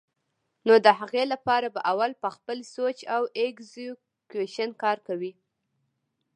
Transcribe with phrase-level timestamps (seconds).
[0.67, 5.31] نو د هغې له پاره به اول پۀ خپل سوچ او اېکزیکيوشن کار کوي